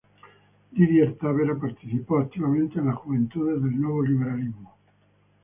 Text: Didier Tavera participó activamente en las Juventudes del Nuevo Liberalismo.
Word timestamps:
Didier 0.73 1.15
Tavera 1.19 1.55
participó 1.59 2.17
activamente 2.17 2.79
en 2.79 2.87
las 2.87 2.95
Juventudes 2.95 3.61
del 3.61 3.79
Nuevo 3.79 4.01
Liberalismo. 4.01 4.75